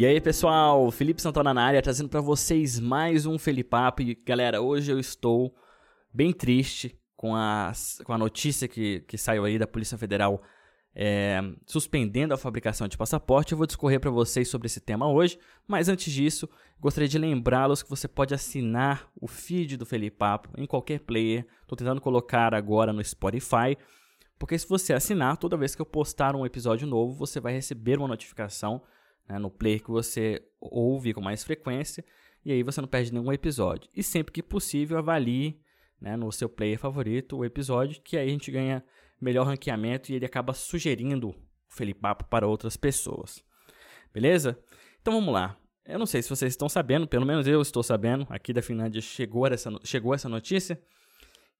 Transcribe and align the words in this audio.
E 0.00 0.06
aí, 0.06 0.18
pessoal, 0.18 0.90
Felipe 0.90 1.20
Santana 1.20 1.52
na 1.52 1.62
área, 1.62 1.82
trazendo 1.82 2.08
para 2.08 2.22
vocês 2.22 2.80
mais 2.80 3.26
um 3.26 3.38
Felipapo. 3.38 4.00
E, 4.00 4.14
galera, 4.14 4.62
hoje 4.62 4.90
eu 4.90 4.98
estou 4.98 5.54
bem 6.10 6.32
triste 6.32 6.98
com 7.14 7.36
a, 7.36 7.70
com 8.02 8.14
a 8.14 8.16
notícia 8.16 8.66
que, 8.66 9.00
que 9.00 9.18
saiu 9.18 9.44
aí 9.44 9.58
da 9.58 9.66
Polícia 9.66 9.98
Federal 9.98 10.40
é, 10.94 11.42
suspendendo 11.66 12.32
a 12.32 12.38
fabricação 12.38 12.88
de 12.88 12.96
passaporte. 12.96 13.52
Eu 13.52 13.58
vou 13.58 13.66
discorrer 13.66 14.00
para 14.00 14.10
vocês 14.10 14.48
sobre 14.48 14.68
esse 14.68 14.80
tema 14.80 15.06
hoje, 15.06 15.38
mas 15.68 15.86
antes 15.86 16.10
disso, 16.10 16.48
gostaria 16.80 17.06
de 17.06 17.18
lembrá-los 17.18 17.82
que 17.82 17.90
você 17.90 18.08
pode 18.08 18.32
assinar 18.32 19.06
o 19.20 19.28
feed 19.28 19.76
do 19.76 19.84
Felipapo 19.84 20.48
em 20.56 20.64
qualquer 20.64 21.00
player. 21.00 21.44
Estou 21.60 21.76
tentando 21.76 22.00
colocar 22.00 22.54
agora 22.54 22.90
no 22.90 23.04
Spotify, 23.04 23.76
porque 24.38 24.58
se 24.58 24.66
você 24.66 24.94
assinar, 24.94 25.36
toda 25.36 25.58
vez 25.58 25.74
que 25.74 25.82
eu 25.82 25.86
postar 25.86 26.34
um 26.34 26.46
episódio 26.46 26.86
novo, 26.88 27.12
você 27.12 27.38
vai 27.38 27.52
receber 27.52 27.98
uma 27.98 28.08
notificação 28.08 28.80
né, 29.30 29.38
no 29.38 29.50
player 29.50 29.82
que 29.82 29.90
você 29.90 30.42
ouve 30.60 31.14
com 31.14 31.20
mais 31.20 31.44
frequência, 31.44 32.04
e 32.44 32.50
aí 32.50 32.62
você 32.62 32.80
não 32.80 32.88
perde 32.88 33.12
nenhum 33.12 33.32
episódio. 33.32 33.88
E 33.94 34.02
sempre 34.02 34.32
que 34.32 34.42
possível, 34.42 34.98
avalie 34.98 35.60
né, 36.00 36.16
no 36.16 36.32
seu 36.32 36.48
player 36.48 36.78
favorito 36.78 37.36
o 37.36 37.44
episódio, 37.44 38.00
que 38.02 38.16
aí 38.16 38.28
a 38.28 38.32
gente 38.32 38.50
ganha 38.50 38.84
melhor 39.20 39.46
ranqueamento 39.46 40.10
e 40.10 40.16
ele 40.16 40.26
acaba 40.26 40.52
sugerindo 40.52 41.28
o 41.28 41.34
Felipapo 41.68 42.24
para 42.24 42.46
outras 42.46 42.76
pessoas. 42.76 43.44
Beleza? 44.12 44.58
Então 45.00 45.14
vamos 45.14 45.32
lá. 45.32 45.56
Eu 45.84 45.98
não 45.98 46.06
sei 46.06 46.22
se 46.22 46.28
vocês 46.28 46.52
estão 46.52 46.68
sabendo, 46.68 47.06
pelo 47.06 47.26
menos 47.26 47.46
eu 47.46 47.60
estou 47.60 47.82
sabendo, 47.82 48.26
aqui 48.30 48.52
da 48.52 48.62
Finlândia 48.62 49.00
chegou 49.00 49.46
essa, 49.46 49.70
chegou 49.84 50.14
essa 50.14 50.28
notícia, 50.28 50.80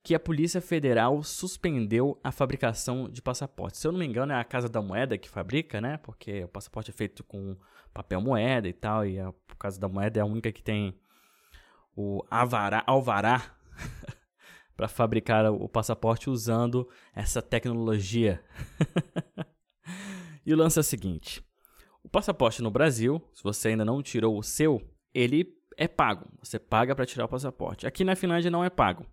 que 0.02 0.14
a 0.14 0.20
Polícia 0.20 0.60
Federal 0.60 1.22
suspendeu 1.22 2.18
a 2.24 2.32
fabricação 2.32 3.08
de 3.08 3.20
passaportes. 3.20 3.80
Se 3.80 3.86
eu 3.86 3.92
não 3.92 3.98
me 3.98 4.06
engano, 4.06 4.32
é 4.32 4.40
a 4.40 4.44
Casa 4.44 4.68
da 4.68 4.80
Moeda 4.80 5.18
que 5.18 5.28
fabrica, 5.28 5.80
né? 5.80 5.98
Porque 5.98 6.44
o 6.44 6.48
passaporte 6.48 6.90
é 6.90 6.94
feito 6.94 7.22
com 7.22 7.56
papel 7.92 8.20
moeda 8.20 8.68
e 8.68 8.72
tal, 8.72 9.04
e 9.04 9.18
a 9.18 9.32
Casa 9.58 9.78
da 9.78 9.88
Moeda 9.88 10.18
é 10.18 10.22
a 10.22 10.26
única 10.26 10.50
que 10.52 10.62
tem 10.62 10.98
o 11.94 12.24
avará, 12.30 12.82
alvará 12.86 13.54
para 14.74 14.88
fabricar 14.88 15.44
o 15.52 15.68
passaporte 15.68 16.30
usando 16.30 16.88
essa 17.14 17.42
tecnologia. 17.42 18.42
e 20.46 20.54
o 20.54 20.56
lance 20.56 20.78
é 20.78 20.80
o 20.80 20.84
seguinte: 20.84 21.44
o 22.02 22.08
passaporte 22.08 22.62
no 22.62 22.70
Brasil, 22.70 23.22
se 23.34 23.42
você 23.42 23.68
ainda 23.68 23.84
não 23.84 24.02
tirou 24.02 24.38
o 24.38 24.42
seu, 24.42 24.80
ele 25.12 25.54
é 25.76 25.86
pago. 25.86 26.26
Você 26.42 26.58
paga 26.58 26.94
para 26.94 27.04
tirar 27.04 27.26
o 27.26 27.28
passaporte. 27.28 27.86
Aqui 27.86 28.02
na 28.02 28.16
Finlândia 28.16 28.50
não 28.50 28.64
é 28.64 28.70
pago. 28.70 29.04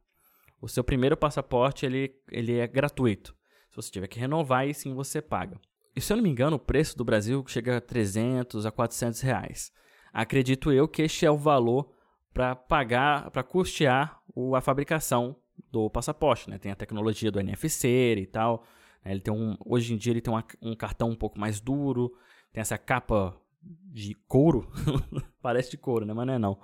O 0.61 0.67
seu 0.67 0.83
primeiro 0.83 1.15
passaporte 1.15 1.85
ele, 1.85 2.15
ele 2.31 2.57
é 2.57 2.67
gratuito. 2.67 3.35
Se 3.69 3.75
você 3.75 3.91
tiver 3.91 4.07
que 4.07 4.19
renovar, 4.19 4.61
aí 4.61 4.73
sim 4.73 4.93
você 4.93 5.21
paga. 5.21 5.59
E 5.95 6.01
se 6.01 6.13
eu 6.13 6.17
não 6.17 6.23
me 6.23 6.29
engano, 6.29 6.55
o 6.55 6.59
preço 6.59 6.97
do 6.97 7.03
Brasil 7.03 7.43
chega 7.47 7.77
a 7.77 7.81
300 7.81 8.65
a 8.65 8.71
400 8.71 9.21
reais. 9.21 9.71
Acredito 10.13 10.71
eu 10.71 10.87
que 10.87 11.01
este 11.01 11.25
é 11.25 11.31
o 11.31 11.37
valor 11.37 11.91
para 12.33 12.55
pagar, 12.55 13.31
para 13.31 13.43
custear 13.43 14.19
a 14.55 14.61
fabricação 14.61 15.35
do 15.71 15.89
passaporte, 15.89 16.49
né? 16.49 16.57
Tem 16.57 16.71
a 16.71 16.75
tecnologia 16.75 17.31
do 17.31 17.39
NFC 17.39 18.15
e 18.15 18.27
tal. 18.27 18.63
Né? 19.03 19.11
Ele 19.11 19.21
tem 19.21 19.33
um, 19.33 19.57
hoje 19.65 19.93
em 19.93 19.97
dia 19.97 20.13
ele 20.13 20.21
tem 20.21 20.33
uma, 20.33 20.45
um 20.61 20.75
cartão 20.75 21.09
um 21.09 21.15
pouco 21.15 21.39
mais 21.39 21.59
duro, 21.59 22.13
tem 22.53 22.61
essa 22.61 22.77
capa 22.77 23.35
de 23.61 24.13
couro, 24.27 24.71
parece 25.41 25.71
de 25.71 25.77
couro, 25.77 26.05
né? 26.05 26.13
Mas 26.13 26.27
não 26.27 26.33
é 26.33 26.39
não. 26.39 26.59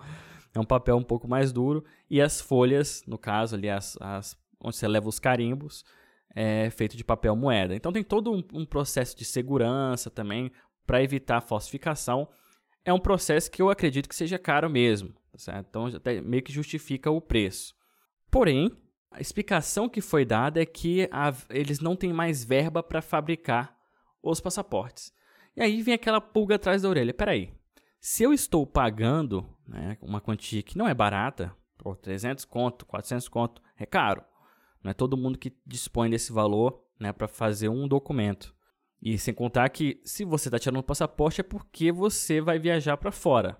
É 0.55 0.59
um 0.59 0.65
papel 0.65 0.95
um 0.97 1.03
pouco 1.03 1.27
mais 1.27 1.51
duro 1.51 1.83
e 2.09 2.21
as 2.21 2.39
folhas, 2.39 3.03
no 3.07 3.17
caso 3.17 3.55
ali 3.55 3.69
as, 3.69 3.97
as 3.99 4.37
onde 4.59 4.75
você 4.77 4.87
leva 4.87 5.09
os 5.09 5.19
carimbos, 5.19 5.83
é 6.35 6.69
feito 6.69 6.95
de 6.95 7.03
papel 7.03 7.35
moeda. 7.35 7.75
Então 7.75 7.91
tem 7.91 8.03
todo 8.03 8.31
um, 8.31 8.43
um 8.53 8.65
processo 8.65 9.16
de 9.17 9.25
segurança 9.25 10.09
também 10.09 10.51
para 10.85 11.01
evitar 11.01 11.41
falsificação. 11.41 12.28
É 12.85 12.94
um 12.94 13.00
processo 13.00 13.50
que 13.50 13.61
eu 13.61 13.69
acredito 13.69 14.09
que 14.09 14.16
seja 14.16 14.38
caro 14.38 14.69
mesmo, 14.69 15.09
tá 15.31 15.38
certo? 15.38 15.67
Então 15.69 15.85
até 15.88 16.22
meio 16.22 16.44
que 16.44 16.51
justifica 16.51 17.09
o 17.09 17.22
preço. 17.22 17.75
Porém, 18.29 18.72
a 19.11 19.22
explicação 19.22 19.88
que 19.88 20.01
foi 20.01 20.25
dada 20.25 20.61
é 20.61 20.66
que 20.66 21.07
a, 21.11 21.33
eles 21.49 21.79
não 21.79 21.95
têm 21.95 22.11
mais 22.11 22.44
verba 22.44 22.81
para 22.81 23.01
fabricar 23.01 23.78
os 24.22 24.39
passaportes. 24.39 25.13
E 25.55 25.61
aí 25.61 25.81
vem 25.81 25.94
aquela 25.94 26.19
pulga 26.19 26.55
atrás 26.55 26.81
da 26.81 26.89
orelha. 26.89 27.13
Peraí, 27.13 27.53
se 28.06 28.22
eu 28.22 28.34
estou 28.34 28.68
pagando 28.68 29.47
né, 29.66 29.97
uma 30.02 30.19
quantia 30.19 30.62
que 30.62 30.78
não 30.78 30.86
é 30.86 30.94
barata, 30.94 31.56
por 31.78 31.96
300 31.96 32.44
conto, 32.44 32.86
400 32.86 33.30
conto, 33.30 33.62
é 33.78 33.86
caro. 33.86 34.22
Não 34.84 34.91
é 34.91 34.94
todo 34.94 35.16
mundo 35.16 35.40
que 35.40 35.56
dispõe 35.66 36.09
desse 36.09 36.34
valor 36.34 36.84
né, 37.00 37.14
para 37.14 37.30
fazer 37.30 37.69
um 37.69 37.88
documento. 37.88 38.53
E 39.02 39.18
sem 39.18 39.34
contar 39.34 39.69
que 39.69 40.02
se 40.03 40.25
você 40.25 40.50
está 40.50 40.59
tirando 40.59 40.80
o 40.80 40.84
passaporte 40.84 41.40
é 41.40 41.46
porque 41.46 41.94
você 41.94 42.41
vai 42.41 42.59
viajar 42.59 42.97
para 42.97 43.09
fora. 43.09 43.58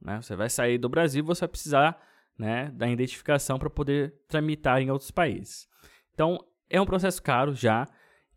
Né? 0.00 0.22
Você 0.22 0.34
vai 0.34 0.48
sair 0.48 0.78
do 0.78 0.88
Brasil, 0.88 1.22
você 1.22 1.40
vai 1.40 1.48
precisar 1.50 2.02
né, 2.38 2.70
da 2.70 2.88
identificação 2.88 3.58
para 3.58 3.68
poder 3.68 4.14
tramitar 4.26 4.80
em 4.80 4.90
outros 4.90 5.10
países. 5.10 5.68
Então, 6.14 6.42
é 6.70 6.80
um 6.80 6.86
processo 6.86 7.22
caro 7.22 7.54
já, 7.54 7.86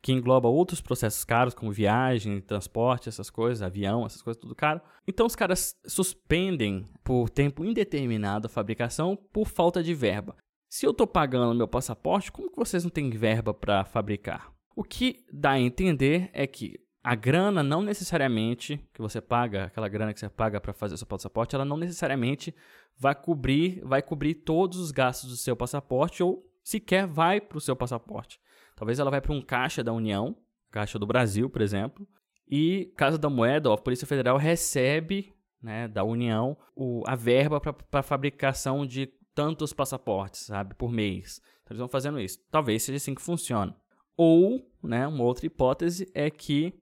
que 0.06 0.14
engloba 0.14 0.48
outros 0.48 0.82
processos 0.82 1.24
caros, 1.24 1.56
como 1.56 1.72
viagem, 1.72 2.40
transporte, 2.40 3.10
essas 3.10 3.32
coisas, 3.32 3.64
avião, 3.64 4.06
essas 4.06 4.22
coisas, 4.22 4.40
tudo 4.40 4.54
caro. 4.54 4.80
Então, 5.08 5.26
os 5.26 5.36
caras 5.36 5.76
suspendem 5.84 6.88
por 7.04 7.28
tempo 7.28 7.66
indeterminado 7.66 8.46
a 8.46 8.50
fabricação 8.50 9.18
por 9.34 9.48
falta 9.48 9.82
de 9.82 9.96
verba. 9.96 10.36
Se 10.70 10.86
eu 10.86 10.92
estou 10.92 11.08
pagando 11.08 11.56
meu 11.56 11.68
passaporte, 11.68 12.32
como 12.32 12.52
que 12.52 12.56
vocês 12.56 12.84
não 12.84 12.92
têm 12.92 13.10
verba 13.10 13.52
para 13.52 13.84
fabricar? 13.84 14.54
O 14.76 14.84
que 14.84 15.26
dá 15.34 15.54
a 15.54 15.60
entender 15.60 16.30
é 16.34 16.46
que 16.46 16.80
a 17.04 17.16
grana 17.16 17.64
não 17.64 17.82
necessariamente 17.82 18.80
que 18.94 19.02
você 19.02 19.20
paga, 19.20 19.64
aquela 19.64 19.90
grana 19.90 20.14
que 20.14 20.20
você 20.20 20.30
paga 20.30 20.62
para 20.62 20.72
fazer 20.72 20.94
o 20.94 20.98
seu 21.00 21.08
passaporte, 21.08 21.56
ela 21.56 21.66
não 21.66 21.78
necessariamente 21.78 22.54
vai 22.96 23.16
cobrir, 23.16 23.82
vai 23.84 24.04
cobrir 24.04 24.36
todos 24.36 24.78
os 24.78 24.92
gastos 24.92 25.32
do 25.32 25.36
seu 25.36 25.56
passaporte 25.56 26.22
ou 26.22 26.48
sequer 26.64 27.08
vai 27.08 27.42
para 27.42 27.58
o 27.58 27.62
seu 27.62 27.76
passaporte. 27.76 28.40
Talvez 28.76 29.00
ela 29.00 29.12
vai 29.12 29.22
para 29.22 29.34
um 29.34 29.42
caixa 29.42 29.84
da 29.84 29.94
União, 29.94 30.36
caixa 30.72 31.00
do 31.00 31.08
Brasil, 31.08 31.50
por 31.50 31.62
exemplo, 31.62 32.08
e 32.48 32.94
Casa 32.96 33.18
da 33.18 33.30
Moeda, 33.30 33.74
a 33.74 33.78
Polícia 33.78 34.06
Federal 34.06 34.38
recebe 34.38 35.34
né, 35.62 35.88
da 35.88 36.04
União 36.04 36.58
o, 36.76 37.02
a 37.08 37.16
verba 37.16 37.60
para 37.60 38.04
fabricação 38.04 38.86
de 38.86 39.08
tantos 39.34 39.74
passaportes, 39.74 40.42
sabe, 40.42 40.76
por 40.76 40.92
mês. 40.92 41.42
Então, 41.64 41.74
eles 41.74 41.80
vão 41.80 41.88
fazendo 41.88 42.20
isso. 42.20 42.40
Talvez 42.52 42.84
seja 42.84 42.98
assim 42.98 43.16
que 43.16 43.22
funciona. 43.22 43.76
Ou, 44.16 44.72
né, 44.84 45.08
uma 45.08 45.24
outra 45.24 45.46
hipótese 45.46 46.10
é 46.14 46.30
que 46.30 46.80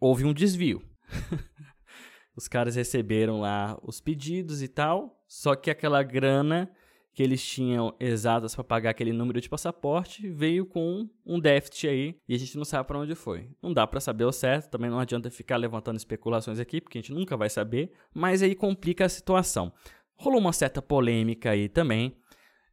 houve 0.00 0.24
um 0.24 0.34
desvio. 0.34 0.82
os 2.36 2.48
caras 2.48 2.74
receberam 2.74 3.40
lá 3.40 3.78
os 3.82 4.00
pedidos 4.00 4.62
e 4.62 4.68
tal, 4.68 5.22
só 5.26 5.54
que 5.54 5.70
aquela 5.70 6.02
grana 6.02 6.70
que 7.14 7.22
eles 7.22 7.44
tinham 7.46 7.94
exatas 8.00 8.54
para 8.54 8.64
pagar 8.64 8.90
aquele 8.90 9.12
número 9.12 9.40
de 9.40 9.48
passaporte 9.48 10.28
veio 10.28 10.66
com 10.66 11.08
um 11.24 11.38
déficit 11.38 11.86
aí 11.86 12.16
e 12.28 12.34
a 12.34 12.38
gente 12.38 12.56
não 12.56 12.64
sabe 12.64 12.88
para 12.88 12.98
onde 12.98 13.14
foi. 13.14 13.48
Não 13.62 13.72
dá 13.72 13.86
para 13.86 14.00
saber 14.00 14.24
o 14.24 14.32
certo, 14.32 14.68
também 14.68 14.90
não 14.90 14.98
adianta 14.98 15.30
ficar 15.30 15.56
levantando 15.56 15.96
especulações 15.96 16.58
aqui, 16.58 16.80
porque 16.80 16.98
a 16.98 17.00
gente 17.00 17.12
nunca 17.12 17.36
vai 17.36 17.48
saber, 17.48 17.92
mas 18.12 18.42
aí 18.42 18.54
complica 18.54 19.04
a 19.04 19.08
situação. 19.08 19.72
Rolou 20.16 20.40
uma 20.40 20.52
certa 20.52 20.82
polêmica 20.82 21.50
aí 21.50 21.68
também 21.68 22.16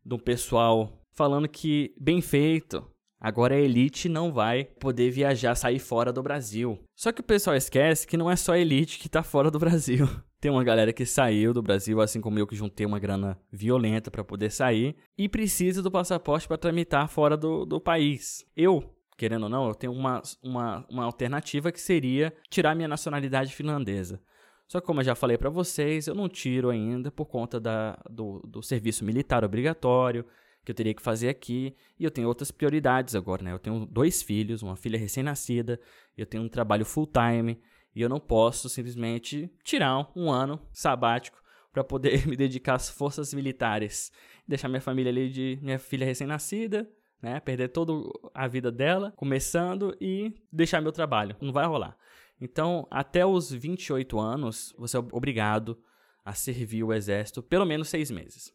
do 0.03 0.17
pessoal 0.17 1.05
falando 1.11 1.47
que 1.47 1.93
bem 1.99 2.19
feito, 2.19 2.83
Agora 3.23 3.53
a 3.53 3.59
elite 3.59 4.09
não 4.09 4.33
vai 4.33 4.63
poder 4.63 5.11
viajar, 5.11 5.53
sair 5.53 5.77
fora 5.77 6.11
do 6.11 6.23
Brasil. 6.23 6.79
Só 6.95 7.11
que 7.11 7.21
o 7.21 7.23
pessoal 7.23 7.55
esquece 7.55 8.07
que 8.07 8.17
não 8.17 8.31
é 8.31 8.35
só 8.35 8.53
a 8.53 8.57
elite 8.57 8.97
que 8.97 9.05
está 9.05 9.21
fora 9.21 9.51
do 9.51 9.59
Brasil. 9.59 10.09
Tem 10.41 10.49
uma 10.49 10.63
galera 10.63 10.91
que 10.91 11.05
saiu 11.05 11.53
do 11.53 11.61
Brasil, 11.61 12.01
assim 12.01 12.19
como 12.19 12.39
eu 12.39 12.47
que 12.47 12.55
juntei 12.55 12.83
uma 12.83 12.97
grana 12.97 13.39
violenta 13.51 14.09
para 14.09 14.23
poder 14.23 14.49
sair 14.49 14.95
e 15.15 15.29
precisa 15.29 15.83
do 15.83 15.91
passaporte 15.91 16.47
para 16.47 16.57
tramitar 16.57 17.07
fora 17.07 17.37
do, 17.37 17.63
do 17.63 17.79
país. 17.79 18.43
Eu, 18.57 18.91
querendo 19.15 19.43
ou 19.43 19.49
não, 19.49 19.67
eu 19.67 19.75
tenho 19.75 19.93
uma, 19.93 20.19
uma, 20.41 20.83
uma 20.89 21.03
alternativa 21.03 21.71
que 21.71 21.79
seria 21.79 22.33
tirar 22.49 22.73
minha 22.73 22.87
nacionalidade 22.87 23.53
finlandesa. 23.53 24.19
Só 24.67 24.81
que, 24.81 24.87
como 24.87 25.01
eu 25.01 25.05
já 25.05 25.13
falei 25.13 25.37
para 25.37 25.49
vocês, 25.51 26.07
eu 26.07 26.15
não 26.15 26.27
tiro 26.27 26.71
ainda 26.71 27.11
por 27.11 27.27
conta 27.27 27.59
da, 27.59 28.01
do, 28.09 28.39
do 28.47 28.63
serviço 28.63 29.05
militar 29.05 29.43
obrigatório 29.43 30.25
que 30.63 30.71
eu 30.71 30.75
teria 30.75 30.93
que 30.93 31.01
fazer 31.01 31.29
aqui. 31.29 31.75
E 31.99 32.03
eu 32.03 32.11
tenho 32.11 32.27
outras 32.27 32.51
prioridades 32.51 33.15
agora, 33.15 33.43
né? 33.43 33.51
Eu 33.51 33.59
tenho 33.59 33.85
dois 33.85 34.21
filhos, 34.21 34.61
uma 34.61 34.75
filha 34.75 34.97
recém-nascida, 34.97 35.79
eu 36.17 36.25
tenho 36.25 36.43
um 36.43 36.49
trabalho 36.49 36.85
full-time 36.85 37.59
e 37.95 38.01
eu 38.01 38.09
não 38.09 38.19
posso 38.19 38.69
simplesmente 38.69 39.51
tirar 39.63 40.09
um 40.15 40.31
ano 40.31 40.61
sabático 40.71 41.41
para 41.73 41.83
poder 41.83 42.25
me 42.27 42.35
dedicar 42.35 42.75
às 42.75 42.89
forças 42.89 43.33
militares, 43.33 44.11
deixar 44.47 44.67
minha 44.67 44.81
família 44.81 45.11
ali 45.11 45.29
de 45.29 45.59
minha 45.61 45.79
filha 45.79 46.05
recém-nascida, 46.05 46.89
né? 47.21 47.39
Perder 47.39 47.69
toda 47.69 47.93
a 48.33 48.47
vida 48.47 48.71
dela, 48.71 49.13
começando 49.15 49.95
e 49.99 50.33
deixar 50.51 50.81
meu 50.81 50.91
trabalho. 50.91 51.35
Não 51.41 51.51
vai 51.51 51.65
rolar. 51.65 51.97
Então, 52.39 52.87
até 52.89 53.23
os 53.23 53.51
28 53.51 54.19
anos, 54.19 54.73
você 54.75 54.97
é 54.97 54.99
obrigado 55.11 55.77
a 56.25 56.33
servir 56.33 56.83
o 56.83 56.93
exército 56.93 57.41
pelo 57.41 57.65
menos 57.65 57.89
seis 57.89 58.09
meses 58.09 58.51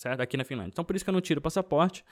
certo? 0.00 0.20
Aqui 0.20 0.36
na 0.36 0.44
Finlândia. 0.44 0.70
Então 0.72 0.84
por 0.84 0.96
isso 0.96 1.04
que 1.04 1.10
eu 1.10 1.14
não 1.14 1.20
tiro 1.20 1.40
o 1.40 1.42
passaporte. 1.42 2.04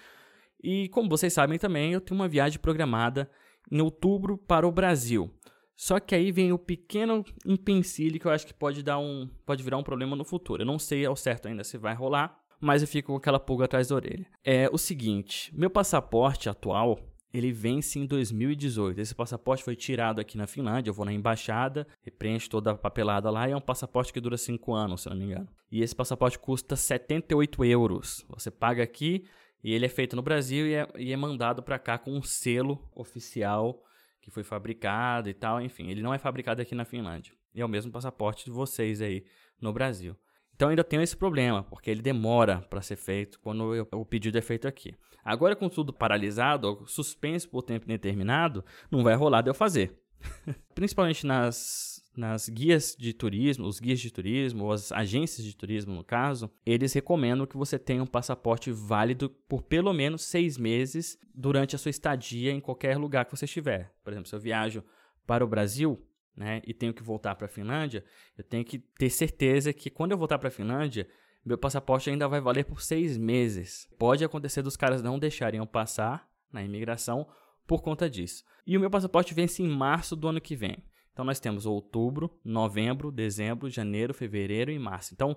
E 0.62 0.88
como 0.90 1.08
vocês 1.08 1.32
sabem 1.32 1.58
também, 1.58 1.92
eu 1.92 2.00
tenho 2.00 2.20
uma 2.20 2.28
viagem 2.28 2.58
programada 2.58 3.30
em 3.70 3.80
outubro 3.80 4.36
para 4.36 4.66
o 4.66 4.72
Brasil. 4.72 5.32
Só 5.74 5.98
que 5.98 6.14
aí 6.14 6.30
vem 6.30 6.52
o 6.52 6.58
pequeno 6.58 7.24
empecilho 7.46 8.18
que 8.18 8.26
eu 8.26 8.32
acho 8.32 8.46
que 8.46 8.52
pode 8.52 8.82
dar 8.82 8.98
um, 8.98 9.30
pode 9.46 9.62
virar 9.62 9.78
um 9.78 9.82
problema 9.82 10.16
no 10.16 10.24
futuro. 10.24 10.62
Eu 10.62 10.66
não 10.66 10.78
sei 10.78 11.06
ao 11.06 11.16
certo 11.16 11.48
ainda 11.48 11.64
se 11.64 11.78
vai 11.78 11.94
rolar, 11.94 12.36
mas 12.60 12.82
eu 12.82 12.88
fico 12.88 13.12
com 13.12 13.16
aquela 13.16 13.38
pulga 13.38 13.64
atrás 13.64 13.88
da 13.88 13.94
orelha. 13.94 14.26
É 14.44 14.68
o 14.72 14.76
seguinte, 14.76 15.54
meu 15.56 15.70
passaporte 15.70 16.48
atual, 16.48 16.98
ele 17.32 17.52
vence 17.52 17.98
em 17.98 18.06
2018. 18.06 18.98
Esse 19.00 19.14
passaporte 19.14 19.62
foi 19.62 19.76
tirado 19.76 20.20
aqui 20.20 20.36
na 20.36 20.46
Finlândia. 20.46 20.90
Eu 20.90 20.94
vou 20.94 21.04
na 21.04 21.12
embaixada, 21.12 21.86
preencho 22.18 22.48
toda 22.48 22.72
a 22.72 22.74
papelada 22.74 23.30
lá 23.30 23.48
e 23.48 23.52
é 23.52 23.56
um 23.56 23.60
passaporte 23.60 24.12
que 24.12 24.20
dura 24.20 24.36
5 24.36 24.72
anos, 24.72 25.02
se 25.02 25.10
não 25.10 25.16
me 25.16 25.24
engano. 25.24 25.48
E 25.70 25.82
esse 25.82 25.94
passaporte 25.94 26.38
custa 26.38 26.74
78 26.74 27.64
euros. 27.64 28.24
Você 28.28 28.50
paga 28.50 28.82
aqui 28.82 29.24
e 29.62 29.72
ele 29.72 29.86
é 29.86 29.88
feito 29.88 30.16
no 30.16 30.22
Brasil 30.22 30.66
e 30.66 30.74
é, 30.74 30.88
e 30.96 31.12
é 31.12 31.16
mandado 31.16 31.62
para 31.62 31.78
cá 31.78 31.98
com 31.98 32.12
um 32.12 32.22
selo 32.22 32.82
oficial 32.94 33.82
que 34.20 34.30
foi 34.30 34.42
fabricado 34.42 35.28
e 35.28 35.34
tal, 35.34 35.60
enfim, 35.60 35.88
ele 35.88 36.02
não 36.02 36.12
é 36.12 36.18
fabricado 36.18 36.60
aqui 36.60 36.74
na 36.74 36.84
Finlândia. 36.84 37.32
E 37.54 37.60
é 37.60 37.64
o 37.64 37.68
mesmo 37.68 37.90
passaporte 37.90 38.44
de 38.44 38.50
vocês 38.50 39.00
aí 39.00 39.24
no 39.60 39.72
Brasil. 39.72 40.14
Então 40.58 40.70
ainda 40.70 40.82
tenho 40.82 41.00
esse 41.00 41.16
problema, 41.16 41.62
porque 41.62 41.88
ele 41.88 42.02
demora 42.02 42.60
para 42.68 42.82
ser 42.82 42.96
feito 42.96 43.38
quando 43.38 43.76
eu, 43.76 43.86
o 43.92 44.04
pedido 44.04 44.36
é 44.36 44.40
feito 44.40 44.66
aqui. 44.66 44.92
Agora 45.24 45.54
com 45.54 45.68
tudo 45.68 45.92
paralisado, 45.92 46.82
suspenso 46.84 47.48
por 47.48 47.62
tempo 47.62 47.84
indeterminado, 47.84 48.64
não 48.90 49.04
vai 49.04 49.14
rolar 49.14 49.40
de 49.40 49.50
eu 49.50 49.54
fazer. 49.54 49.96
Principalmente 50.74 51.24
nas 51.24 52.04
nas 52.16 52.48
guias 52.48 52.96
de 52.98 53.12
turismo, 53.12 53.68
os 53.68 53.78
guias 53.78 54.00
de 54.00 54.10
turismo, 54.10 54.64
ou 54.64 54.72
as 54.72 54.90
agências 54.90 55.46
de 55.46 55.54
turismo, 55.54 55.94
no 55.94 56.02
caso, 56.02 56.50
eles 56.66 56.92
recomendam 56.92 57.46
que 57.46 57.56
você 57.56 57.78
tenha 57.78 58.02
um 58.02 58.06
passaporte 58.06 58.72
válido 58.72 59.30
por 59.48 59.62
pelo 59.62 59.92
menos 59.92 60.24
seis 60.24 60.58
meses 60.58 61.16
durante 61.32 61.76
a 61.76 61.78
sua 61.78 61.90
estadia 61.90 62.50
em 62.50 62.58
qualquer 62.58 62.98
lugar 62.98 63.26
que 63.26 63.36
você 63.36 63.44
estiver. 63.44 63.94
Por 64.02 64.12
exemplo, 64.12 64.28
se 64.28 64.34
eu 64.34 64.40
viajo 64.40 64.82
para 65.24 65.44
o 65.44 65.48
Brasil, 65.48 66.04
né, 66.36 66.62
e 66.66 66.72
tenho 66.72 66.94
que 66.94 67.02
voltar 67.02 67.34
para 67.34 67.46
a 67.46 67.48
Finlândia, 67.48 68.04
eu 68.36 68.44
tenho 68.44 68.64
que 68.64 68.78
ter 68.78 69.10
certeza 69.10 69.72
que 69.72 69.90
quando 69.90 70.12
eu 70.12 70.18
voltar 70.18 70.38
para 70.38 70.48
a 70.48 70.52
Finlândia, 70.52 71.08
meu 71.44 71.58
passaporte 71.58 72.10
ainda 72.10 72.28
vai 72.28 72.40
valer 72.40 72.64
por 72.64 72.80
seis 72.80 73.16
meses. 73.16 73.88
Pode 73.98 74.24
acontecer 74.24 74.62
dos 74.62 74.76
caras 74.76 75.02
não 75.02 75.18
deixarem 75.18 75.58
eu 75.58 75.66
passar 75.66 76.28
na 76.52 76.62
imigração 76.62 77.26
por 77.66 77.82
conta 77.82 78.08
disso. 78.08 78.44
E 78.66 78.76
o 78.76 78.80
meu 78.80 78.90
passaporte 78.90 79.34
vence 79.34 79.62
em 79.62 79.68
março 79.68 80.14
do 80.14 80.28
ano 80.28 80.40
que 80.40 80.56
vem. 80.56 80.76
Então 81.12 81.24
nós 81.24 81.40
temos 81.40 81.66
outubro, 81.66 82.38
novembro, 82.44 83.10
dezembro, 83.10 83.68
janeiro, 83.68 84.14
fevereiro 84.14 84.70
e 84.70 84.78
março. 84.78 85.12
Então 85.14 85.36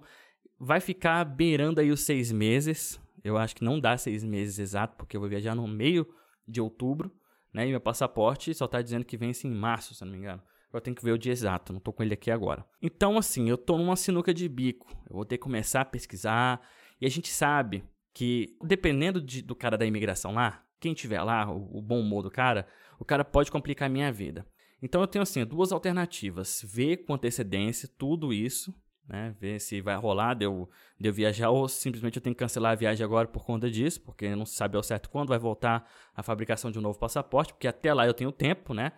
vai 0.59 0.79
ficar 0.79 1.23
beirando 1.25 1.79
aí 1.79 1.91
os 1.91 2.01
seis 2.01 2.31
meses. 2.31 2.99
Eu 3.23 3.37
acho 3.37 3.55
que 3.55 3.63
não 3.63 3.79
dá 3.79 3.97
seis 3.97 4.23
meses 4.23 4.59
exato, 4.59 4.95
porque 4.95 5.15
eu 5.15 5.19
vou 5.19 5.29
viajar 5.29 5.55
no 5.55 5.67
meio 5.67 6.07
de 6.47 6.61
outubro, 6.61 7.11
né? 7.53 7.67
E 7.67 7.71
meu 7.71 7.81
passaporte 7.81 8.53
só 8.53 8.65
está 8.65 8.81
dizendo 8.81 9.05
que 9.05 9.17
vence 9.17 9.47
em 9.47 9.51
março, 9.51 9.95
se 9.95 10.03
não 10.03 10.11
me 10.11 10.17
engano. 10.17 10.41
Eu 10.73 10.81
tenho 10.81 10.95
que 10.95 11.03
ver 11.03 11.12
o 11.12 11.18
dia 11.18 11.31
exato, 11.31 11.73
não 11.73 11.77
estou 11.79 11.94
com 11.94 12.01
ele 12.01 12.13
aqui 12.13 12.31
agora. 12.31 12.65
Então, 12.81 13.18
assim, 13.18 13.50
eu 13.50 13.56
estou 13.56 13.77
numa 13.77 13.95
sinuca 13.95 14.33
de 14.33 14.47
bico. 14.47 14.88
Eu 15.09 15.15
vou 15.15 15.25
ter 15.25 15.38
que 15.38 15.44
começar 15.44 15.81
a 15.81 15.85
pesquisar. 15.85 16.62
E 17.00 17.06
a 17.06 17.09
gente 17.09 17.29
sabe 17.29 17.83
que, 18.13 18.56
dependendo 18.63 19.21
de, 19.21 19.41
do 19.41 19.56
cara 19.56 19.77
da 19.77 19.85
imigração 19.85 20.33
lá, 20.33 20.63
quem 20.79 20.94
tiver 20.94 21.21
lá, 21.21 21.51
o, 21.51 21.77
o 21.77 21.81
bom 21.81 22.00
humor 22.00 22.23
do 22.23 22.31
cara, 22.31 22.68
o 23.00 23.06
cara 23.06 23.25
pode 23.25 23.51
complicar 23.51 23.88
a 23.88 23.91
minha 23.91 24.12
vida. 24.12 24.45
Então 24.81 25.01
eu 25.01 25.07
tenho 25.07 25.21
assim 25.21 25.45
duas 25.45 25.71
alternativas: 25.71 26.65
ver 26.68 26.97
com 26.97 27.13
antecedência 27.13 27.89
tudo 27.97 28.33
isso, 28.33 28.73
né? 29.07 29.35
Ver 29.39 29.59
se 29.59 29.79
vai 29.81 29.95
rolar 29.95 30.33
de 30.33 30.45
eu, 30.45 30.69
de 31.00 31.09
eu 31.09 31.13
viajar 31.13 31.50
ou 31.50 31.68
simplesmente 31.68 32.18
eu 32.18 32.21
tenho 32.21 32.35
que 32.35 32.39
cancelar 32.39 32.71
a 32.71 32.75
viagem 32.75 33.03
agora 33.03 33.27
por 33.27 33.45
conta 33.45 33.69
disso, 33.69 34.01
porque 34.01 34.35
não 34.35 34.45
se 34.45 34.56
sabe 34.56 34.75
ao 34.75 34.83
certo 34.83 35.09
quando 35.09 35.29
vai 35.29 35.39
voltar 35.39 35.88
a 36.15 36.23
fabricação 36.23 36.71
de 36.71 36.79
um 36.79 36.81
novo 36.81 36.97
passaporte, 36.97 37.53
porque 37.53 37.68
até 37.68 37.94
lá 37.94 38.07
eu 38.07 38.13
tenho 38.13 38.31
tempo, 38.31 38.73
né? 38.73 38.91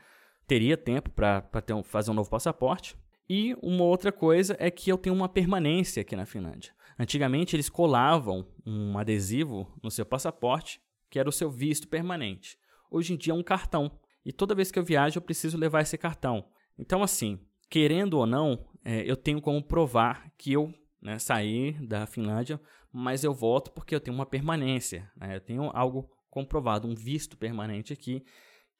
Teria 0.48 0.78
tempo 0.78 1.10
para 1.10 1.44
um, 1.72 1.84
fazer 1.84 2.12
um 2.12 2.14
novo 2.14 2.30
passaporte. 2.30 2.96
E 3.30 3.56
uma 3.62 3.84
outra 3.84 4.12
coisa 4.12 4.56
é 4.60 4.70
que 4.70 4.92
eu 4.92 4.98
tenho 4.98 5.16
uma 5.16 5.30
permanência 5.30 6.02
aqui 6.02 6.16
na 6.16 6.26
Finlândia. 6.26 6.74
Antigamente 7.00 7.56
eles 7.56 7.70
colavam 7.70 8.46
um 8.66 8.98
adesivo 8.98 9.72
no 9.82 9.90
seu 9.90 10.06
passaporte, 10.06 10.82
que 11.10 11.18
era 11.18 11.30
o 11.30 11.32
seu 11.32 11.50
visto 11.50 11.88
permanente. 11.88 12.58
Hoje 12.92 13.14
em 13.14 13.18
dia 13.18 13.34
é 13.34 13.36
um 13.36 13.44
cartão. 13.44 13.92
E 14.26 14.32
toda 14.32 14.56
vez 14.56 14.72
que 14.72 14.78
eu 14.78 14.84
viajo, 14.84 15.18
eu 15.18 15.22
preciso 15.22 15.58
levar 15.58 15.82
esse 15.82 15.98
cartão. 15.98 16.46
Então, 16.78 17.02
assim, 17.02 17.40
querendo 17.70 18.16
ou 18.16 18.26
não, 18.26 18.66
é, 18.84 19.10
eu 19.10 19.16
tenho 19.16 19.42
como 19.42 19.64
provar 19.64 20.32
que 20.38 20.54
eu 20.54 20.74
né, 21.02 21.18
saí 21.20 21.74
da 21.74 22.06
Finlândia, 22.06 22.60
mas 22.92 23.24
eu 23.24 23.34
volto 23.34 23.72
porque 23.72 23.96
eu 23.96 24.00
tenho 24.00 24.16
uma 24.16 24.26
permanência. 24.26 25.10
Né? 25.16 25.36
Eu 25.36 25.42
tenho 25.42 25.72
algo 25.74 26.10
comprovado, 26.30 26.88
um 26.88 26.96
visto 26.96 27.38
permanente 27.38 27.94
aqui, 27.94 28.24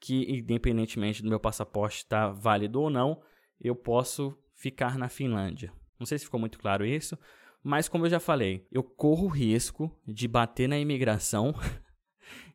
que 0.04 0.30
independentemente 0.30 1.24
do 1.24 1.30
meu 1.30 1.40
passaporte 1.40 2.00
estar 2.00 2.28
tá 2.28 2.34
válido 2.34 2.82
ou 2.82 2.90
não, 2.90 3.22
eu 3.60 3.74
posso 3.74 4.38
ficar 4.54 4.98
na 4.98 5.08
Finlândia. 5.08 5.72
Não 5.98 6.06
sei 6.06 6.20
se 6.20 6.26
ficou 6.26 6.40
muito 6.40 6.60
claro 6.60 6.86
isso, 6.86 7.18
mas 7.64 7.88
como 7.88 8.06
eu 8.06 8.10
já 8.10 8.20
falei, 8.20 8.68
eu 8.70 8.84
corro 8.84 9.28
o 9.28 9.30
risco 9.30 9.90
de 10.06 10.28
bater 10.28 10.68
na 10.68 10.78
imigração 10.78 11.56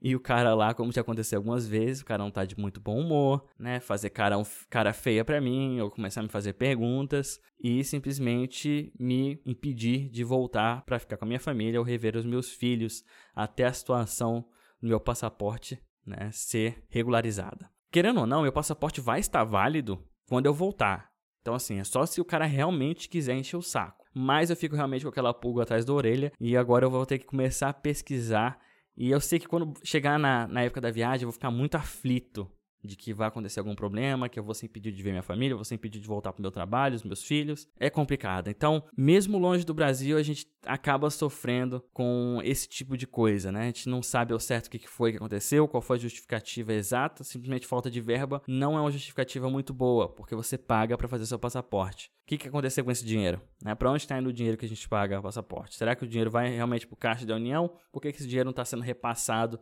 E 0.00 0.14
o 0.14 0.20
cara 0.20 0.54
lá, 0.54 0.72
como 0.74 0.92
já 0.92 1.00
aconteceu 1.00 1.38
algumas 1.38 1.66
vezes, 1.66 2.02
o 2.02 2.04
cara 2.04 2.22
não 2.22 2.30
tá 2.30 2.44
de 2.44 2.58
muito 2.58 2.80
bom 2.80 3.00
humor, 3.00 3.44
né? 3.58 3.80
Fazer 3.80 4.10
cara, 4.10 4.36
cara 4.70 4.92
feia 4.92 5.24
para 5.24 5.40
mim, 5.40 5.80
ou 5.80 5.90
começar 5.90 6.20
a 6.20 6.22
me 6.22 6.28
fazer 6.28 6.52
perguntas 6.54 7.40
e 7.62 7.82
simplesmente 7.82 8.92
me 8.98 9.40
impedir 9.44 10.08
de 10.08 10.22
voltar 10.22 10.84
para 10.84 10.98
ficar 10.98 11.16
com 11.16 11.24
a 11.24 11.28
minha 11.28 11.40
família 11.40 11.80
ou 11.80 11.84
rever 11.84 12.16
os 12.16 12.24
meus 12.24 12.50
filhos 12.50 13.04
até 13.34 13.64
a 13.64 13.72
situação 13.72 14.44
do 14.80 14.88
meu 14.88 15.00
passaporte, 15.00 15.82
né, 16.08 16.30
ser 16.32 16.84
regularizada. 16.88 17.70
Querendo 17.90 18.20
ou 18.20 18.26
não, 18.26 18.42
meu 18.42 18.52
passaporte 18.52 19.00
vai 19.00 19.20
estar 19.20 19.44
válido 19.44 20.02
quando 20.28 20.46
eu 20.46 20.54
voltar. 20.54 21.10
Então, 21.40 21.54
assim, 21.54 21.78
é 21.78 21.84
só 21.84 22.04
se 22.04 22.20
o 22.20 22.24
cara 22.24 22.44
realmente 22.44 23.08
quiser 23.08 23.34
encher 23.34 23.56
o 23.56 23.62
saco. 23.62 24.04
Mas 24.14 24.50
eu 24.50 24.56
fico 24.56 24.74
realmente 24.74 25.02
com 25.02 25.08
aquela 25.08 25.32
pulga 25.32 25.62
atrás 25.62 25.84
da 25.84 25.92
orelha 25.92 26.32
e 26.40 26.56
agora 26.56 26.84
eu 26.84 26.90
vou 26.90 27.06
ter 27.06 27.18
que 27.18 27.26
começar 27.26 27.68
a 27.68 27.74
pesquisar 27.74 28.58
e 28.96 29.10
eu 29.10 29.20
sei 29.20 29.38
que 29.38 29.46
quando 29.46 29.74
chegar 29.84 30.18
na, 30.18 30.48
na 30.48 30.62
época 30.62 30.80
da 30.80 30.90
viagem, 30.90 31.22
eu 31.22 31.28
vou 31.28 31.32
ficar 31.32 31.52
muito 31.52 31.76
aflito 31.76 32.50
de 32.82 32.96
que 32.96 33.12
vai 33.12 33.28
acontecer 33.28 33.60
algum 33.60 33.74
problema, 33.74 34.28
que 34.28 34.38
eu 34.38 34.44
vou 34.44 34.54
ser 34.54 34.66
impedido 34.66 34.96
de 34.96 35.02
ver 35.02 35.10
minha 35.10 35.22
família, 35.22 35.52
eu 35.52 35.58
vou 35.58 35.64
ser 35.64 35.74
impedido 35.74 36.02
de 36.02 36.08
voltar 36.08 36.32
para 36.32 36.40
o 36.40 36.42
meu 36.42 36.50
trabalho, 36.50 36.94
os 36.94 37.02
meus 37.02 37.22
filhos. 37.22 37.68
É 37.78 37.90
complicado. 37.90 38.48
Então, 38.48 38.82
mesmo 38.96 39.38
longe 39.38 39.64
do 39.64 39.74
Brasil, 39.74 40.16
a 40.16 40.22
gente 40.22 40.46
acaba 40.64 41.10
sofrendo 41.10 41.82
com 41.92 42.40
esse 42.44 42.68
tipo 42.68 42.96
de 42.96 43.06
coisa, 43.06 43.50
né? 43.50 43.62
A 43.62 43.66
gente 43.66 43.88
não 43.88 44.02
sabe 44.02 44.32
ao 44.32 44.40
certo 44.40 44.66
o 44.66 44.70
que 44.70 44.86
foi 44.86 45.12
que 45.12 45.16
aconteceu, 45.16 45.66
qual 45.68 45.80
foi 45.80 45.96
a 45.96 46.00
justificativa 46.00 46.72
exata, 46.72 47.24
simplesmente 47.24 47.66
falta 47.66 47.90
de 47.90 48.00
verba 48.00 48.42
não 48.46 48.76
é 48.76 48.80
uma 48.80 48.90
justificativa 48.90 49.48
muito 49.48 49.72
boa, 49.72 50.08
porque 50.08 50.34
você 50.34 50.58
paga 50.58 50.96
para 50.96 51.08
fazer 51.08 51.26
seu 51.26 51.38
passaporte. 51.38 52.10
O 52.24 52.26
que, 52.28 52.36
que 52.36 52.48
aconteceu 52.48 52.84
com 52.84 52.90
esse 52.90 53.04
dinheiro? 53.04 53.40
Né? 53.62 53.74
Para 53.74 53.90
onde 53.90 54.02
está 54.02 54.18
indo 54.18 54.28
o 54.28 54.32
dinheiro 54.32 54.58
que 54.58 54.66
a 54.66 54.68
gente 54.68 54.86
paga 54.88 55.18
o 55.18 55.22
passaporte? 55.22 55.76
Será 55.76 55.94
que 55.96 56.04
o 56.04 56.08
dinheiro 56.08 56.30
vai 56.30 56.48
realmente 56.50 56.86
para 56.86 56.94
o 56.94 56.98
caixa 56.98 57.24
da 57.24 57.34
União? 57.34 57.70
Por 57.90 58.02
que, 58.02 58.12
que 58.12 58.18
esse 58.18 58.28
dinheiro 58.28 58.46
não 58.46 58.50
está 58.50 58.64
sendo 58.64 58.82
repassado 58.82 59.58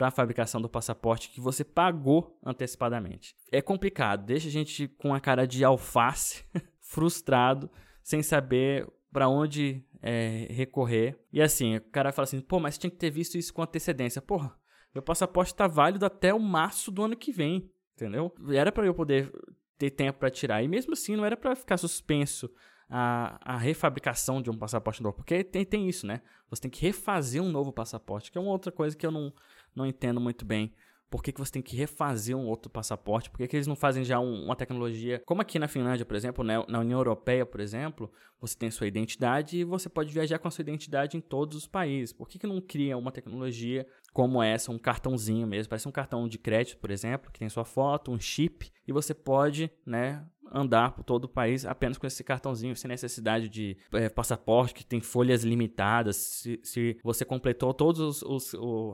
para 0.00 0.08
a 0.08 0.10
fabricação 0.10 0.62
do 0.62 0.68
passaporte 0.70 1.28
que 1.28 1.42
você 1.42 1.62
pagou 1.62 2.34
antecipadamente. 2.42 3.36
É 3.52 3.60
complicado, 3.60 4.24
deixa 4.24 4.48
a 4.48 4.50
gente 4.50 4.88
com 4.88 5.12
a 5.12 5.20
cara 5.20 5.46
de 5.46 5.62
alface, 5.62 6.42
frustrado, 6.80 7.70
sem 8.02 8.22
saber 8.22 8.90
para 9.12 9.28
onde 9.28 9.84
é, 10.00 10.46
recorrer. 10.48 11.20
E 11.30 11.42
assim, 11.42 11.76
o 11.76 11.82
cara 11.82 12.12
fala 12.12 12.24
assim: 12.24 12.40
pô, 12.40 12.58
mas 12.58 12.78
tinha 12.78 12.90
que 12.90 12.96
ter 12.96 13.10
visto 13.10 13.36
isso 13.36 13.52
com 13.52 13.60
antecedência. 13.60 14.22
Porra, 14.22 14.56
meu 14.94 15.02
passaporte 15.02 15.52
está 15.52 15.66
válido 15.66 16.06
até 16.06 16.32
o 16.32 16.40
março 16.40 16.90
do 16.90 17.02
ano 17.02 17.14
que 17.14 17.30
vem, 17.30 17.70
entendeu? 17.94 18.34
Era 18.54 18.72
para 18.72 18.86
eu 18.86 18.94
poder 18.94 19.30
ter 19.76 19.90
tempo 19.90 20.18
para 20.18 20.30
tirar. 20.30 20.62
E 20.62 20.68
mesmo 20.68 20.94
assim, 20.94 21.14
não 21.14 21.26
era 21.26 21.36
para 21.36 21.54
ficar 21.54 21.76
suspenso 21.76 22.50
a, 22.90 23.38
a 23.54 23.56
refabricação 23.56 24.42
de 24.42 24.50
um 24.50 24.56
passaporte 24.58 25.02
novo. 25.02 25.16
Porque 25.16 25.44
tem, 25.44 25.64
tem 25.64 25.88
isso, 25.88 26.06
né? 26.06 26.20
Você 26.50 26.62
tem 26.62 26.70
que 26.70 26.82
refazer 26.82 27.40
um 27.40 27.50
novo 27.50 27.72
passaporte, 27.72 28.32
que 28.32 28.36
é 28.36 28.40
uma 28.40 28.50
outra 28.50 28.72
coisa 28.72 28.96
que 28.96 29.06
eu 29.06 29.12
não, 29.12 29.32
não 29.74 29.86
entendo 29.86 30.20
muito 30.20 30.44
bem. 30.44 30.72
Por 31.10 31.24
que, 31.24 31.32
que 31.32 31.40
você 31.40 31.50
tem 31.50 31.62
que 31.62 31.74
refazer 31.74 32.36
um 32.36 32.46
outro 32.46 32.70
passaporte? 32.70 33.28
Por 33.28 33.38
que, 33.38 33.48
que 33.48 33.56
eles 33.56 33.66
não 33.66 33.74
fazem 33.74 34.04
já 34.04 34.20
um, 34.20 34.44
uma 34.44 34.54
tecnologia? 34.54 35.20
Como 35.26 35.42
aqui 35.42 35.58
na 35.58 35.66
Finlândia, 35.66 36.06
por 36.06 36.14
exemplo, 36.14 36.44
né? 36.44 36.64
na 36.68 36.78
União 36.78 37.00
Europeia, 37.00 37.44
por 37.44 37.60
exemplo, 37.60 38.12
você 38.40 38.56
tem 38.56 38.70
sua 38.70 38.86
identidade 38.86 39.58
e 39.58 39.64
você 39.64 39.88
pode 39.88 40.12
viajar 40.12 40.38
com 40.38 40.46
a 40.46 40.50
sua 40.52 40.62
identidade 40.62 41.16
em 41.16 41.20
todos 41.20 41.56
os 41.56 41.66
países. 41.66 42.12
Por 42.12 42.28
que, 42.28 42.38
que 42.38 42.46
não 42.46 42.60
cria 42.60 42.96
uma 42.96 43.10
tecnologia 43.10 43.84
como 44.12 44.40
essa, 44.40 44.70
um 44.70 44.78
cartãozinho 44.78 45.48
mesmo? 45.48 45.70
Parece 45.70 45.88
um 45.88 45.92
cartão 45.92 46.28
de 46.28 46.38
crédito, 46.38 46.78
por 46.78 46.92
exemplo, 46.92 47.32
que 47.32 47.40
tem 47.40 47.48
sua 47.48 47.64
foto, 47.64 48.12
um 48.12 48.20
chip, 48.20 48.70
e 48.86 48.92
você 48.92 49.12
pode 49.12 49.68
né, 49.84 50.24
andar 50.52 50.92
por 50.92 51.04
todo 51.04 51.24
o 51.24 51.28
país 51.28 51.64
apenas 51.64 51.96
com 51.96 52.06
esse 52.06 52.24
cartãozinho, 52.24 52.74
sem 52.76 52.88
necessidade 52.88 53.48
de 53.48 53.76
é, 53.92 54.08
passaporte, 54.08 54.74
que 54.74 54.84
tem 54.84 55.00
folhas 55.00 55.44
limitadas. 55.44 56.16
Se, 56.16 56.60
se 56.62 56.98
você 57.02 57.24
completou 57.24 57.72
todas 57.72 58.22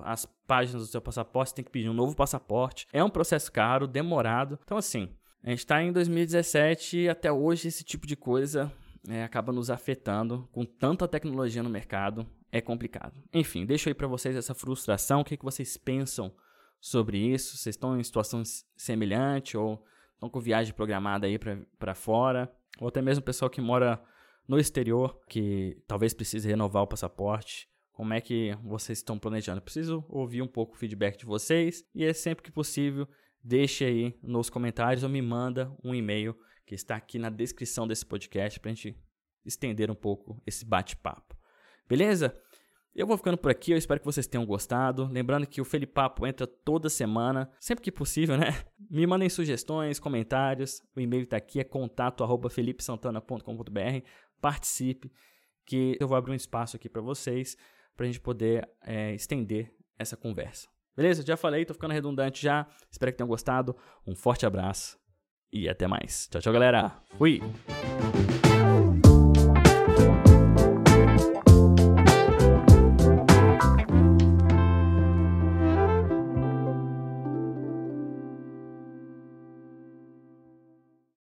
as 0.05 0.27
páginas 0.47 0.83
do 0.83 0.91
seu 0.91 1.01
passaporte, 1.01 1.51
você 1.51 1.57
tem 1.57 1.65
que 1.65 1.71
pedir 1.71 1.89
um 1.89 1.95
novo 1.95 2.15
passaporte. 2.15 2.87
É 2.93 3.03
um 3.03 3.11
processo 3.11 3.51
caro, 3.51 3.87
demorado. 3.87 4.59
Então, 4.65 4.77
assim, 4.77 5.09
a 5.43 5.51
gente 5.51 5.61
está 5.61 5.83
em 5.83 5.93
2017 5.93 6.99
e 6.99 7.09
até 7.09 7.31
hoje 7.31 7.69
esse 7.69 7.85
tipo 7.85 8.07
de 8.07 8.17
coisa 8.17 8.73
é, 9.09 9.23
acaba 9.23 9.53
nos 9.53 9.71
afetando 9.71 10.49
com 10.53 10.65
tanta 10.65 11.07
tecnologia 11.07 11.63
no 11.63 11.71
mercado. 11.71 12.27
É 12.51 12.61
complicado. 12.61 13.23
Enfim, 13.33 13.67
deixo 13.67 13.89
aí 13.89 13.95
para 13.95 14.07
vocês 14.07 14.37
essa 14.37 14.55
frustração. 14.55 15.21
O 15.21 15.25
que, 15.25 15.37
que 15.37 15.45
vocês 15.45 15.77
pensam 15.77 16.33
sobre 16.81 17.19
isso? 17.19 17.57
Vocês 17.57 17.75
estão 17.75 17.99
em 17.99 18.03
situação 18.03 18.43
semelhante 18.77 19.57
ou 19.57 19.85
estão 20.17 20.29
com 20.29 20.41
viagem 20.41 20.75
programada 20.75 21.27
aí 21.27 21.39
para 21.79 21.95
fora, 21.95 22.51
ou 22.81 22.89
até 22.89 23.01
mesmo 23.01 23.23
pessoal 23.23 23.51
que 23.51 23.61
mora 23.61 24.03
no 24.49 24.59
exterior, 24.59 25.19
que 25.29 25.77
talvez 25.87 26.15
precise 26.15 26.49
renovar 26.49 26.83
o 26.83 26.87
passaporte. 26.87 27.69
Como 27.93 28.13
é 28.13 28.21
que 28.21 28.57
vocês 28.63 28.99
estão 28.99 29.19
planejando? 29.19 29.59
Eu 29.59 29.63
preciso 29.63 30.05
ouvir 30.09 30.43
um 30.43 30.47
pouco 30.47 30.75
o 30.75 30.79
feedback 30.79 31.19
de 31.19 31.25
vocês 31.25 31.85
e 31.95 32.05
é 32.05 32.13
sempre 32.13 32.45
que 32.45 32.53
possível, 32.53 33.09
deixe 33.43 33.85
aí 33.85 34.19
nos 34.23 34.51
comentários 34.51 35.03
ou 35.03 35.09
me 35.09 35.23
manda 35.23 35.75
um 35.83 35.95
e-mail 35.95 36.37
que 36.67 36.75
está 36.75 36.97
aqui 36.97 37.19
na 37.19 37.31
descrição 37.31 37.87
desse 37.87 38.05
podcast 38.05 38.61
para 38.61 38.71
a 38.71 38.75
gente 38.75 38.99
estender 39.45 39.91
um 39.91 39.95
pouco 39.95 40.43
esse 40.47 40.65
bate-papo. 40.65 41.37
Beleza? 41.89 42.37
Eu 42.97 43.07
vou 43.07 43.17
ficando 43.19 43.37
por 43.37 43.51
aqui, 43.51 43.73
eu 43.73 43.77
espero 43.77 44.01
que 44.01 44.07
vocês 44.07 44.27
tenham 44.27 44.47
gostado. 44.47 45.07
Lembrando 45.13 45.47
que 45.47 45.61
o 45.61 45.67
Felipapo 45.67 46.27
entra 46.27 46.47
toda 46.47 46.89
semana, 46.89 47.51
sempre 47.61 47.85
que 47.85 47.93
possível, 47.93 48.39
né? 48.39 48.59
Me 48.91 49.07
mandem 49.07 49.29
sugestões, 49.29 50.01
comentários. 50.01 50.83
O 50.97 51.01
e-mail 51.01 51.25
está 51.25 51.37
aqui, 51.37 51.61
é 51.61 51.65
contato@felipesantana.com.br. 51.65 54.07
Participe, 54.41 55.13
que 55.67 55.99
eu 56.01 56.09
vou 56.09 56.17
abrir 56.17 56.33
um 56.33 56.37
espaço 56.37 56.77
aqui 56.77 56.89
para 56.89 57.03
vocês, 57.03 57.55
para 57.95 58.05
a 58.05 58.07
gente 58.07 58.21
poder 58.21 58.67
é, 58.83 59.13
estender 59.13 59.71
essa 59.99 60.17
conversa. 60.17 60.67
Beleza? 60.97 61.23
Já 61.23 61.37
falei, 61.37 61.67
tô 61.67 61.75
ficando 61.75 61.93
redundante 61.93 62.43
já. 62.43 62.67
Espero 62.91 63.13
que 63.13 63.19
tenham 63.19 63.29
gostado. 63.29 63.77
Um 64.07 64.17
forte 64.17 64.47
abraço 64.47 64.99
e 65.53 65.69
até 65.69 65.87
mais. 65.87 66.29
Tchau, 66.29 66.41
tchau, 66.41 66.51
galera. 66.51 66.97
Fui! 67.19 67.43